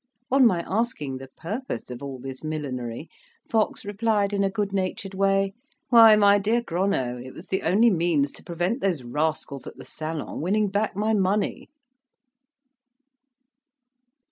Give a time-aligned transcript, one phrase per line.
[0.31, 3.07] On my asking the purpose of all this millinery,
[3.47, 5.53] Fox replied, in a good natured way,
[5.89, 9.85] "Why, my dear Gronow, it was the only means to prevent those rascals at the
[9.85, 11.69] salon winning back my money."